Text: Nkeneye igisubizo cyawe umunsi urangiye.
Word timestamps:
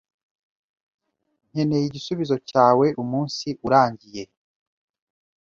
Nkeneye 1.51 1.83
igisubizo 1.87 2.35
cyawe 2.49 2.87
umunsi 3.01 3.47
urangiye. 3.67 4.23